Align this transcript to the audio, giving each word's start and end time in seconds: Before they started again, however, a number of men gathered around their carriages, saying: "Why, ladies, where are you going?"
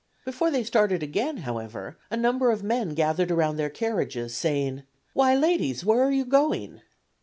Before 0.25 0.49
they 0.49 0.63
started 0.63 1.03
again, 1.03 1.37
however, 1.45 1.95
a 2.09 2.17
number 2.17 2.49
of 2.49 2.63
men 2.63 2.95
gathered 2.95 3.29
around 3.29 3.57
their 3.57 3.69
carriages, 3.69 4.35
saying: 4.35 4.81
"Why, 5.13 5.35
ladies, 5.35 5.85
where 5.85 6.01
are 6.01 6.11
you 6.11 6.25
going?" 6.25 6.81